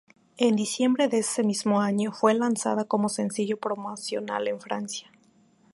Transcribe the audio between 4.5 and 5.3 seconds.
Francia.